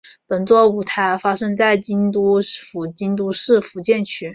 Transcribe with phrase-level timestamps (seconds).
[0.25, 4.25] 本作舞台发生在京都府京都市伏见区。